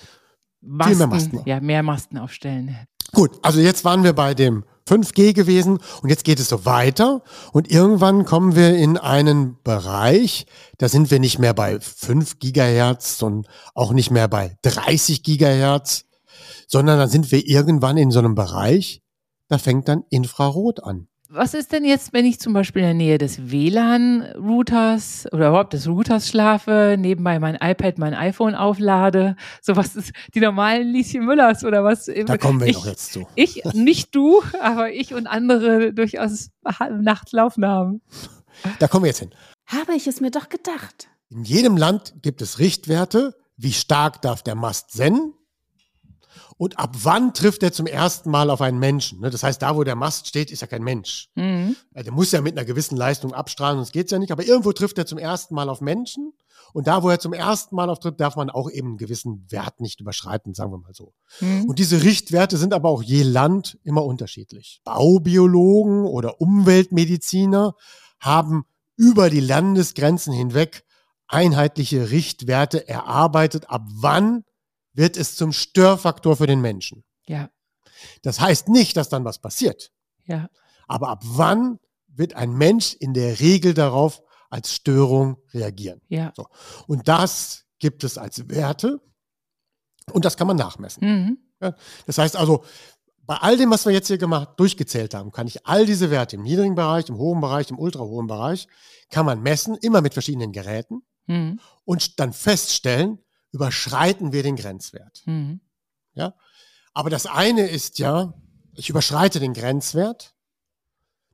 [0.62, 1.40] Masten, mehr Masten.
[1.44, 2.76] Ja, mehr Masten aufstellen.
[3.12, 7.22] Gut, also jetzt waren wir bei dem 5G gewesen und jetzt geht es so weiter
[7.52, 10.46] und irgendwann kommen wir in einen Bereich,
[10.78, 16.06] da sind wir nicht mehr bei 5 Gigahertz und auch nicht mehr bei 30 Gigahertz,
[16.66, 19.02] sondern dann sind wir irgendwann in so einem Bereich,
[19.48, 22.94] da fängt dann Infrarot an was ist denn jetzt, wenn ich zum Beispiel in der
[22.94, 29.36] Nähe des WLAN-Routers oder überhaupt des Routers schlafe, nebenbei mein iPad, mein iPhone auflade?
[29.62, 32.06] So was ist die normalen Lieschen Müllers oder was?
[32.26, 33.26] Da kommen wir ich, noch jetzt zu.
[33.36, 36.50] Ich, nicht du, aber ich und andere durchaus
[37.00, 38.02] nachts laufen haben.
[38.78, 39.30] Da kommen wir jetzt hin.
[39.66, 41.08] Habe ich es mir doch gedacht.
[41.30, 45.34] In jedem Land gibt es Richtwerte, wie stark darf der Mast senden
[46.60, 49.20] und ab wann trifft er zum ersten Mal auf einen Menschen?
[49.20, 49.30] Ne?
[49.30, 51.30] Das heißt, da, wo der Mast steht, ist ja kein Mensch.
[51.34, 51.74] Mhm.
[51.94, 54.30] Der muss ja mit einer gewissen Leistung abstrahlen, sonst geht's ja nicht.
[54.30, 56.34] Aber irgendwo trifft er zum ersten Mal auf Menschen.
[56.74, 59.80] Und da, wo er zum ersten Mal auftritt, darf man auch eben einen gewissen Wert
[59.80, 61.14] nicht überschreiten, sagen wir mal so.
[61.40, 61.64] Mhm.
[61.64, 64.82] Und diese Richtwerte sind aber auch je Land immer unterschiedlich.
[64.84, 67.74] Baubiologen oder Umweltmediziner
[68.20, 70.84] haben über die Landesgrenzen hinweg
[71.26, 74.44] einheitliche Richtwerte erarbeitet, ab wann
[75.00, 77.04] wird es zum Störfaktor für den Menschen.
[77.26, 77.50] Ja.
[78.22, 79.92] Das heißt nicht, dass dann was passiert.
[80.26, 80.48] Ja.
[80.86, 86.02] Aber ab wann wird ein Mensch in der Regel darauf als Störung reagieren?
[86.08, 86.32] Ja.
[86.36, 86.46] So.
[86.86, 89.00] Und das gibt es als Werte
[90.12, 91.02] und das kann man nachmessen.
[91.02, 91.38] Mhm.
[91.62, 91.74] Ja.
[92.06, 92.62] Das heißt also,
[93.22, 96.36] bei all dem, was wir jetzt hier gemacht, durchgezählt haben, kann ich all diese Werte
[96.36, 98.66] im niedrigen Bereich, im hohen Bereich, im ultrahohen Bereich,
[99.08, 101.58] kann man messen, immer mit verschiedenen Geräten mhm.
[101.84, 103.18] und dann feststellen,
[103.52, 105.22] überschreiten wir den Grenzwert.
[105.26, 105.60] Mhm.
[106.14, 106.34] Ja?
[106.92, 108.34] Aber das eine ist ja,
[108.74, 110.34] ich überschreite den Grenzwert,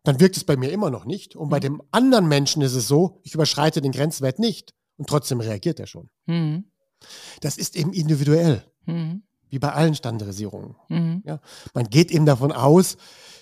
[0.03, 1.35] dann wirkt es bei mir immer noch nicht.
[1.37, 1.63] Und bei mhm.
[1.63, 5.87] dem anderen Menschen ist es so, ich überschreite den Grenzwert nicht und trotzdem reagiert er
[5.87, 6.11] schon.
[6.27, 6.71] Mhm.
[7.41, 9.23] Das ist eben individuell, mhm.
[9.49, 10.77] wie bei allen Standardisierungen.
[10.89, 11.23] Mhm.
[11.27, 11.41] Ja?
[11.75, 12.97] Man geht eben davon aus,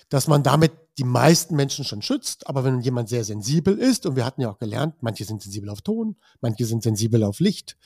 [0.09, 2.47] dass man damit die meisten Menschen schon schützt.
[2.47, 5.69] Aber wenn jemand sehr sensibel ist, und wir hatten ja auch gelernt, manche sind sensibel
[5.69, 7.77] auf Ton, manche sind sensibel auf Licht,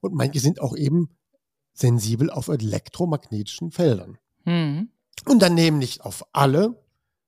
[0.00, 1.16] und manche sind auch eben
[1.74, 4.18] sensibel auf elektromagnetischen Feldern.
[4.44, 4.90] Mhm.
[5.26, 6.82] Und dann nehmen nicht auf alle,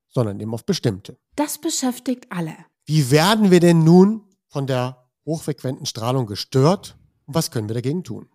[0.09, 1.19] sondern eben auf bestimmte.
[1.37, 2.55] Das beschäftigt alle.
[2.85, 8.05] Wie werden wir denn nun von der hochfrequenten Strahlung gestört und was können wir dagegen
[8.05, 8.29] tun?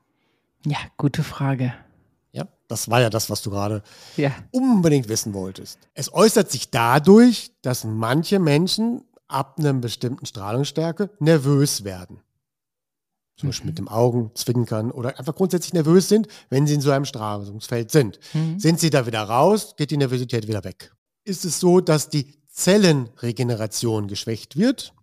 [0.66, 1.74] Ja, gute Frage.
[2.70, 3.84] Das war ja das, was du gerade
[4.16, 4.32] ja.
[4.52, 5.80] unbedingt wissen wolltest.
[5.96, 12.22] Es äußert sich dadurch, dass manche Menschen ab einer bestimmten Strahlungsstärke nervös werden
[13.40, 16.92] zum Beispiel mit dem Augen zwinkern oder einfach grundsätzlich nervös sind, wenn sie in so
[16.92, 18.20] einem Strahlungsfeld sind.
[18.34, 18.60] Mhm.
[18.60, 20.94] Sind sie da wieder raus, geht die Nervosität wieder weg.
[21.24, 24.94] Ist es so, dass die Zellenregeneration geschwächt wird?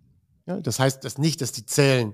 [0.44, 2.12] Ja, das heißt das nicht, dass die Zellen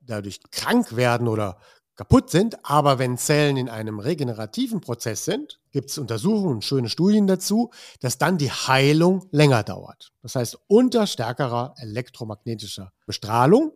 [0.00, 1.58] dadurch krank werden oder
[2.00, 6.88] kaputt sind, aber wenn Zellen in einem regenerativen Prozess sind, gibt es Untersuchungen und schöne
[6.88, 10.10] Studien dazu, dass dann die Heilung länger dauert.
[10.22, 13.72] Das heißt, unter stärkerer elektromagnetischer Bestrahlung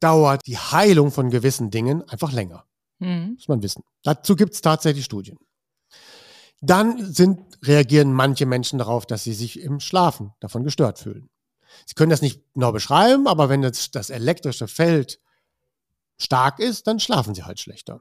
[0.00, 2.64] dauert die Heilung von gewissen Dingen einfach länger.
[3.00, 3.34] Mhm.
[3.34, 3.82] Muss man wissen.
[4.02, 5.36] Dazu gibt es tatsächlich Studien.
[6.62, 11.28] Dann sind, reagieren manche Menschen darauf, dass sie sich im Schlafen davon gestört fühlen.
[11.84, 15.20] Sie können das nicht genau beschreiben, aber wenn das, das elektrische Feld
[16.20, 18.00] stark ist, dann schlafen sie halt schlechter.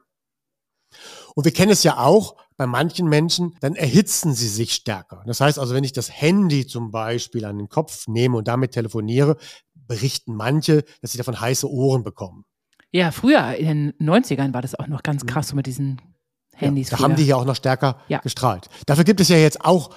[1.36, 5.24] Und wir kennen es ja auch bei manchen Menschen, dann erhitzen sie sich stärker.
[5.26, 8.72] Das heißt also, wenn ich das Handy zum Beispiel an den Kopf nehme und damit
[8.72, 9.38] telefoniere,
[9.74, 12.46] berichten manche, dass sie davon heiße Ohren bekommen.
[12.92, 15.28] Ja, früher in den 90ern war das auch noch ganz mhm.
[15.28, 16.02] krass so mit diesen
[16.56, 16.90] Handys.
[16.90, 18.20] Ja, da haben die ja auch noch stärker ja.
[18.20, 18.68] gestrahlt.
[18.86, 19.92] Dafür gibt es ja jetzt auch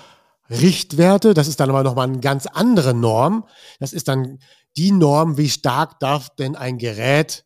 [0.51, 1.35] Richtwerte.
[1.35, 3.47] Das ist dann aber nochmal eine ganz andere Norm.
[3.81, 4.39] Das ist dann
[4.77, 7.45] die Norm, wie stark darf denn ein Gerät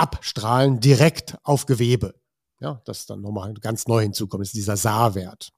[0.00, 2.14] abstrahlen direkt auf Gewebe.
[2.60, 5.50] Ja, das dann nochmal ganz neu hinzukommt, ist dieser SAR-Wert.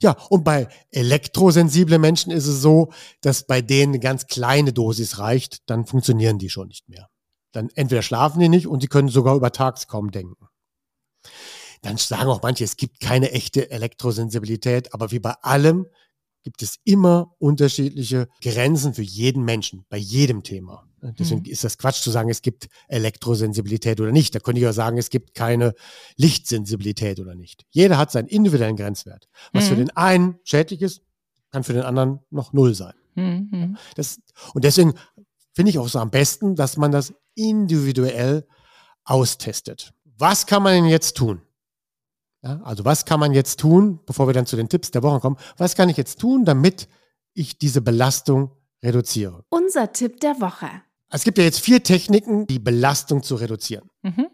[0.00, 5.18] Ja, und bei elektrosensiblen Menschen ist es so, dass bei denen eine ganz kleine Dosis
[5.18, 7.08] reicht, dann funktionieren die schon nicht mehr.
[7.52, 10.46] Dann entweder schlafen die nicht und sie können sogar über Tags kaum denken.
[11.82, 15.86] Dann sagen auch manche, es gibt keine echte Elektrosensibilität, aber wie bei allem
[16.42, 20.87] gibt es immer unterschiedliche Grenzen für jeden Menschen, bei jedem Thema.
[21.02, 21.46] Deswegen mhm.
[21.46, 24.34] ist das Quatsch zu sagen, es gibt Elektrosensibilität oder nicht.
[24.34, 25.74] Da könnte ich auch sagen, es gibt keine
[26.16, 27.64] Lichtsensibilität oder nicht.
[27.70, 29.28] Jeder hat seinen individuellen Grenzwert.
[29.52, 29.68] Was mhm.
[29.68, 31.02] für den einen schädlich ist,
[31.50, 32.94] kann für den anderen noch null sein.
[33.14, 33.76] Mhm.
[33.96, 34.20] Das,
[34.54, 34.94] und deswegen
[35.52, 38.46] finde ich auch so am besten, dass man das individuell
[39.04, 39.92] austestet.
[40.16, 41.42] Was kann man denn jetzt tun?
[42.42, 45.20] Ja, also was kann man jetzt tun, bevor wir dann zu den Tipps der Woche
[45.20, 45.36] kommen?
[45.56, 46.88] Was kann ich jetzt tun, damit
[47.34, 49.44] ich diese Belastung reduziere?
[49.48, 50.68] Unser Tipp der Woche.
[51.10, 53.88] Es gibt ja jetzt vier Techniken, die Belastung zu reduzieren.
[54.02, 54.28] Mhm.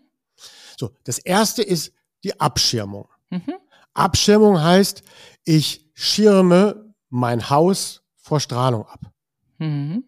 [0.78, 1.92] So, das erste ist
[2.24, 3.08] die Abschirmung.
[3.30, 3.54] Mhm.
[3.92, 5.02] Abschirmung heißt,
[5.44, 9.00] ich schirme mein Haus vor Strahlung ab.
[9.58, 10.04] Mhm.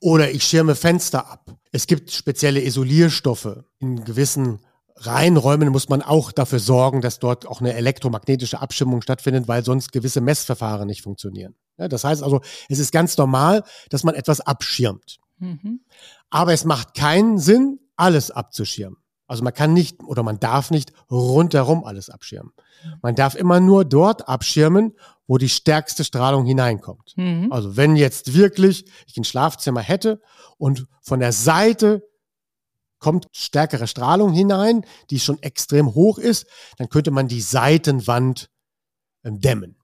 [0.00, 1.56] Oder ich schirme Fenster ab.
[1.72, 3.64] Es gibt spezielle Isolierstoffe.
[3.78, 4.60] In gewissen
[4.96, 9.92] Reinräumen muss man auch dafür sorgen, dass dort auch eine elektromagnetische Abschirmung stattfindet, weil sonst
[9.92, 11.54] gewisse Messverfahren nicht funktionieren.
[11.78, 15.18] Ja, das heißt also, es ist ganz normal, dass man etwas abschirmt.
[15.38, 15.80] Mhm.
[16.30, 18.98] Aber es macht keinen Sinn, alles abzuschirmen.
[19.26, 22.52] Also man kann nicht oder man darf nicht rundherum alles abschirmen.
[23.02, 24.96] Man darf immer nur dort abschirmen,
[25.26, 27.12] wo die stärkste Strahlung hineinkommt.
[27.16, 27.52] Mhm.
[27.52, 30.22] Also wenn jetzt wirklich ich ein Schlafzimmer hätte
[30.56, 32.02] und von der Seite
[32.98, 36.46] kommt stärkere Strahlung hinein, die schon extrem hoch ist,
[36.78, 38.50] dann könnte man die Seitenwand
[39.24, 39.77] ähm, dämmen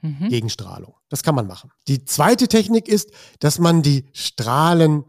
[0.00, 0.28] Mhm.
[0.28, 0.94] gegen Strahlung.
[1.08, 1.72] Das kann man machen.
[1.88, 5.04] Die zweite Technik ist, dass man die Strahlen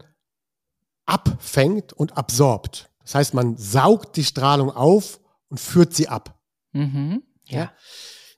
[1.06, 2.90] abfängt und absorbt.
[3.02, 6.38] Das heißt, man saugt die Strahlung auf und führt sie ab.
[6.72, 7.22] Mhm.
[7.46, 7.72] Ja.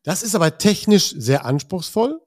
[0.03, 2.21] Das ist aber technisch sehr anspruchsvoll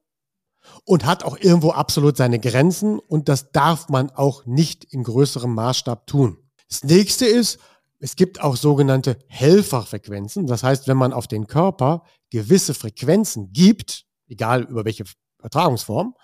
[0.84, 5.54] und hat auch irgendwo absolut seine Grenzen und das darf man auch nicht in größerem
[5.54, 6.38] Maßstab tun.
[6.70, 7.60] Das nächste ist,
[8.00, 10.48] es gibt auch sogenannte Helferfrequenzen.
[10.48, 15.04] Das heißt, wenn man auf den Körper gewisse Frequenzen gibt, egal über welche
[15.40, 16.16] Übertragungsform,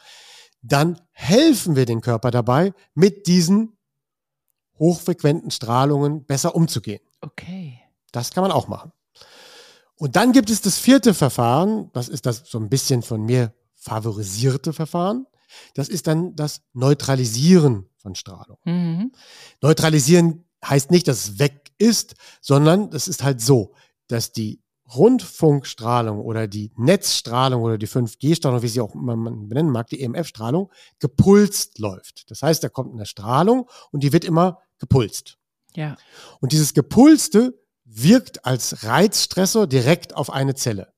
[0.62, 3.78] dann helfen wir den Körper dabei, mit diesen
[4.78, 7.02] hochfrequenten Strahlungen besser umzugehen.
[7.22, 7.80] Okay.
[8.12, 8.92] Das kann man auch machen.
[9.96, 13.54] Und dann gibt es das vierte Verfahren, das ist das so ein bisschen von mir
[13.76, 15.28] favorisierte Verfahren.
[15.76, 18.58] Das ist dann das Neutralisieren von Strahlung.
[18.66, 19.12] Mhm.
[19.62, 23.74] Neutralisieren heißt nicht, dass es weg ist, sondern es ist halt so,
[24.08, 24.62] dass die
[24.96, 30.72] Rundfunkstrahlung oder die Netzstrahlung oder die 5G-Strahlung, wie sie auch man benennen mag, die EMF-Strahlung,
[31.00, 32.30] gepulst läuft.
[32.30, 35.38] Das heißt, da kommt eine Strahlung und die wird immer gepulst.
[35.76, 35.96] Ja.
[36.40, 40.94] Und dieses Gepulste wirkt als Reizstressor direkt auf eine Zelle.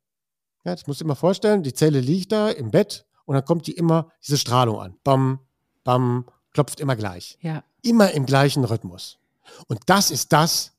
[0.64, 3.68] Ja, das musst du immer vorstellen, die Zelle liegt da im Bett und dann kommt
[3.68, 4.96] die immer diese Strahlung an.
[5.04, 5.40] Bam,
[5.84, 7.38] bam, klopft immer gleich.
[7.42, 7.64] Ja.
[7.82, 9.20] Immer im gleichen Rhythmus.
[9.68, 10.72] Und das ist das,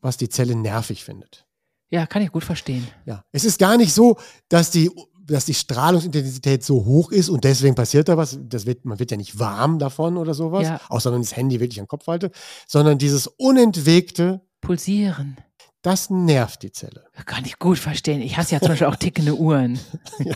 [0.00, 1.46] was die Zelle nervig findet.
[1.90, 2.86] Ja, kann ich gut verstehen.
[3.06, 3.24] Ja.
[3.32, 4.90] Es ist gar nicht so, dass die,
[5.24, 8.38] dass die Strahlungsintensität so hoch ist und deswegen passiert da was.
[8.42, 10.80] Das wird, man wird ja nicht warm davon oder sowas, Ja.
[10.88, 12.30] außer wenn ich das Handy wirklich an den Kopf halte,
[12.66, 15.36] sondern dieses unentwegte, Pulsieren.
[15.82, 17.04] das nervt die Zelle.
[17.26, 18.20] Kann ich gut verstehen.
[18.20, 19.78] Ich hasse ja zum Beispiel auch tickende Uhren.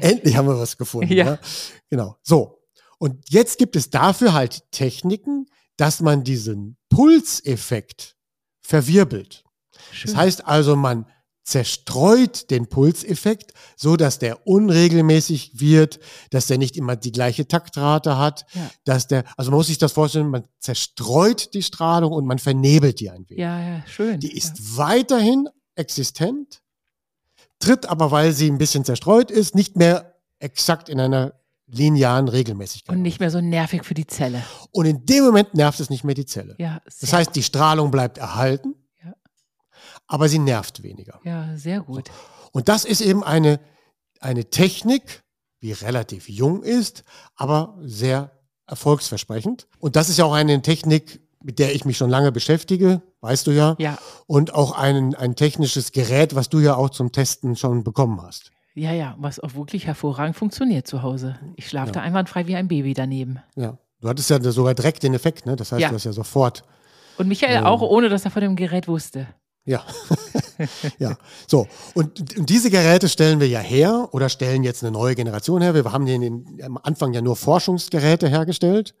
[0.00, 1.12] Endlich haben wir was gefunden.
[1.12, 1.24] Ja.
[1.24, 1.38] Ja.
[1.90, 2.16] Genau.
[2.22, 2.58] So.
[2.98, 5.46] Und jetzt gibt es dafür halt Techniken,
[5.76, 8.16] dass man diesen Pulseffekt
[8.60, 9.44] verwirbelt.
[9.90, 10.10] Schön.
[10.12, 11.06] Das heißt also, man
[11.44, 15.98] zerstreut den Pulseffekt, so dass der unregelmäßig wird,
[16.30, 18.70] dass der nicht immer die gleiche Taktrate hat, Ja.
[18.84, 23.00] dass der, also man muss sich das vorstellen, man zerstreut die Strahlung und man vernebelt
[23.00, 23.40] die ein wenig.
[23.42, 24.20] ja, ja, schön.
[24.20, 26.60] Die ist weiterhin existent,
[27.58, 31.34] tritt aber, weil sie ein bisschen zerstreut ist, nicht mehr exakt in einer
[31.66, 32.32] linearen ja.
[32.32, 32.94] Regelmäßigkeit.
[32.94, 34.42] Und nicht mehr so nervig für die Zelle.
[34.70, 36.54] Und in dem Moment nervt es nicht mehr die Zelle.
[36.58, 38.81] Ja, Das heißt, die Strahlung bleibt erhalten, Ja.
[40.12, 41.20] Aber sie nervt weniger.
[41.24, 42.10] ja, sehr gut.
[42.52, 43.58] Und das ist eben eine,
[44.20, 45.22] eine Technik,
[45.62, 47.02] die relativ jung ist,
[47.34, 48.30] aber sehr
[48.66, 49.66] erfolgsversprechend.
[49.78, 53.46] Und das ist ja auch eine Technik, mit der ich mich schon lange beschäftige, weißt
[53.46, 53.74] du ja.
[53.78, 58.20] Ja, Und auch ein, ein technisches Gerät, was du ja auch zum Testen schon bekommen
[58.22, 58.50] hast.
[58.74, 61.38] ja, ja, was auch wirklich hervorragend funktioniert zu Hause.
[61.56, 61.92] Ich schlafe Ja.
[61.94, 63.38] da einwandfrei wie ein Baby daneben.
[63.56, 63.78] Ja.
[64.00, 65.54] Du hattest ja sogar direkt den Effekt, ne?
[65.56, 65.88] Das heißt, Ja.
[65.90, 66.64] du hast ja sofort.
[67.18, 67.66] Und Michael Ähm.
[67.66, 69.26] auch, ohne dass er von dem Gerät wusste.
[69.64, 69.84] Ja.
[70.98, 71.16] ja.
[71.46, 71.68] So.
[71.94, 75.74] Und, und diese Geräte stellen wir ja her oder stellen jetzt eine neue Generation her.
[75.74, 78.94] Wir haben den, am Anfang ja nur Forschungsgeräte hergestellt.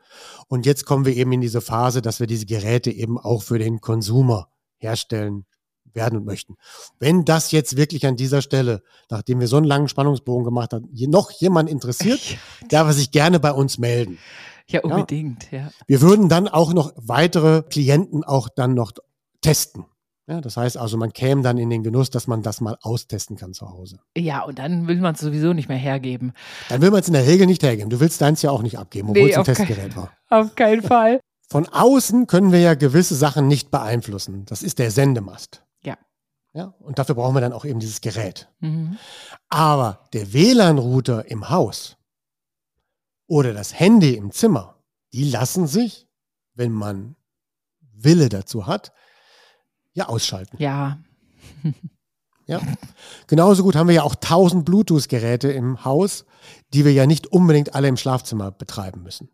[0.48, 3.58] Und jetzt kommen wir eben in diese Phase, dass wir diese Geräte eben auch für
[3.58, 4.48] den Konsumer
[4.78, 5.46] herstellen
[5.94, 6.56] werden und möchten.
[6.98, 10.88] Wenn das jetzt wirklich an dieser Stelle, nachdem wir so einen langen Spannungsbogen gemacht haben,
[10.92, 12.20] noch jemand interessiert,
[12.68, 14.18] darf er sich gerne bei uns melden.
[14.68, 15.70] Ja, unbedingt, ja.
[15.86, 18.92] Wir würden dann auch noch weitere Klienten auch dann noch
[19.42, 19.84] testen.
[20.32, 23.36] Ja, das heißt also, man käme dann in den Genuss, dass man das mal austesten
[23.36, 23.98] kann zu Hause.
[24.16, 26.32] Ja, und dann will man es sowieso nicht mehr hergeben.
[26.70, 27.90] Dann will man es in der Regel nicht hergeben.
[27.90, 30.10] Du willst deins ja auch nicht abgeben, obwohl Nee, es ein Testgerät war.
[30.30, 31.20] Auf keinen Fall.
[31.50, 34.46] Von außen können wir ja gewisse Sachen nicht beeinflussen.
[34.46, 35.64] Das ist der Sendemast.
[35.82, 35.98] Ja.
[36.54, 38.48] Ja, und dafür brauchen wir dann auch eben dieses Gerät.
[38.60, 38.96] Mhm.
[39.50, 41.98] Aber der WLAN-Router im Haus
[43.26, 46.08] oder das Handy im Zimmer, die lassen sich,
[46.54, 47.16] wenn man
[47.92, 48.92] Wille dazu hat,
[49.94, 50.56] ja ausschalten.
[50.58, 50.98] Ja,
[52.46, 52.60] Ja.
[53.28, 56.24] Genauso gut haben wir ja auch 1000 Bluetooth-Geräte im Haus,
[56.74, 59.30] die wir ja nicht unbedingt alle im Schlafzimmer betreiben müssen.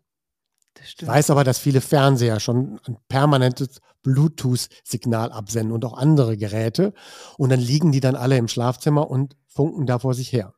[0.75, 6.37] das Ich weiß aber, dass viele Fernseher schon ein permanentes Bluetooth-Signal absenden und auch andere
[6.37, 6.93] Geräte.
[7.37, 10.53] Und dann liegen die dann alle im Schlafzimmer und funken da vor sich her.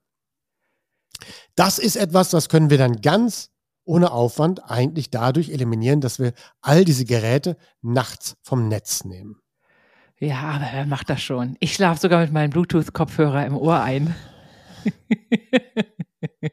[1.56, 3.50] Das ist etwas, das können wir dann ganz
[3.84, 9.42] ohne Aufwand eigentlich dadurch eliminieren, dass wir all diese Geräte nachts vom Netz nehmen.
[10.22, 11.58] Ja, aber wer macht das schon?
[11.60, 14.16] Ich schlafe sogar mit meinem Bluetooth-Kopfhörer im Ohr ein.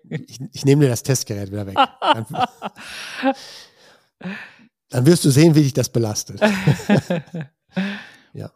[0.08, 1.76] Ich, ich nehme dir das Testgerät wieder weg.
[1.76, 2.26] Dann,
[4.88, 6.40] dann wirst du sehen, wie dich das belastet.
[8.32, 8.50] ja.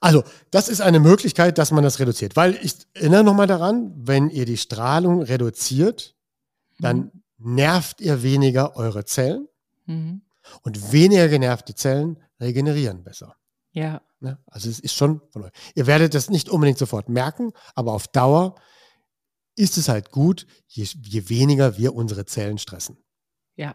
[0.00, 2.36] Also, das ist eine Möglichkeit, dass man das reduziert.
[2.36, 6.16] Weil ich erinnere nochmal daran, wenn ihr die Strahlung reduziert,
[6.80, 9.48] dann nervt ihr weniger eure Zellen
[9.88, 10.22] Mhm.
[10.62, 13.36] und weniger genervte Zellen regenerieren besser.
[13.70, 14.38] Ja, Ne?
[14.46, 15.52] Also es ist schon von euch.
[15.74, 18.54] Ihr werdet das nicht unbedingt sofort merken, aber auf Dauer
[19.56, 22.98] ist es halt gut, je, je weniger wir unsere Zellen stressen.
[23.56, 23.74] ja.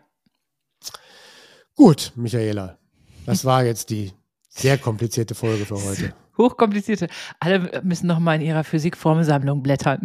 [1.75, 2.77] Gut, Michaela,
[3.25, 4.11] das war jetzt die
[4.49, 6.13] sehr komplizierte Folge für heute.
[6.37, 7.07] Hochkomplizierte.
[7.39, 10.01] Alle müssen noch mal in ihrer Physikformelsammlung blättern.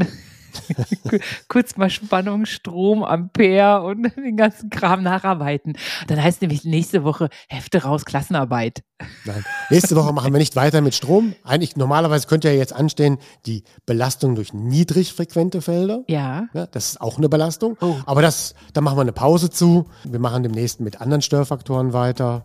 [1.49, 5.77] Kurz mal Spannung, Strom, Ampere und den ganzen Kram nacharbeiten.
[6.07, 8.83] Dann heißt nämlich nächste Woche Hefte raus, Klassenarbeit.
[9.25, 9.45] Nein.
[9.71, 11.35] Nächste Woche machen wir nicht weiter mit Strom.
[11.45, 16.03] Eigentlich normalerweise könnte ja jetzt anstehen die Belastung durch niedrigfrequente Felder.
[16.09, 16.49] Ja.
[16.55, 17.77] Ja, das ist auch eine Belastung.
[17.81, 17.97] Oh.
[18.07, 19.87] Aber das, da machen wir eine Pause zu.
[20.05, 22.45] Wir machen demnächst mit anderen Störfaktoren weiter.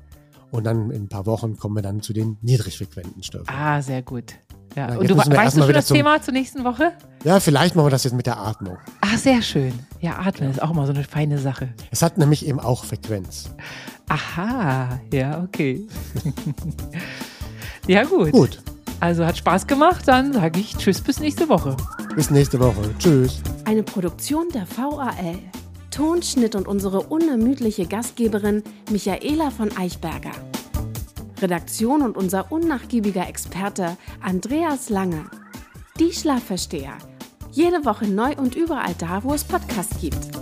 [0.51, 3.61] Und dann in ein paar Wochen kommen wir dann zu den niedrigfrequenten Störfaktoren.
[3.61, 4.35] Ah, sehr gut.
[4.75, 4.89] Ja.
[4.89, 6.93] Ja, und du weißt du mal schon das zum- Thema zur nächsten Woche?
[7.23, 8.77] Ja, vielleicht machen wir das jetzt mit der Atmung.
[9.01, 9.73] Ah, sehr schön.
[9.99, 11.69] Ja, atmen ist auch mal so eine feine Sache.
[11.91, 13.49] Es hat nämlich eben auch Frequenz.
[14.09, 15.85] Aha, ja, okay.
[17.87, 18.31] ja, gut.
[18.31, 18.59] Gut,
[18.99, 21.75] Also hat Spaß gemacht, dann sage ich Tschüss bis nächste Woche.
[22.15, 22.89] bis nächste Woche.
[22.99, 23.41] Tschüss.
[23.65, 25.37] Eine Produktion der VAL.
[25.91, 30.31] Tonschnitt und unsere unermüdliche Gastgeberin Michaela von Eichberger.
[31.41, 35.25] Redaktion und unser unnachgiebiger Experte Andreas Lange.
[35.99, 36.97] Die Schlafversteher.
[37.51, 40.40] Jede Woche neu und überall da, wo es Podcasts gibt.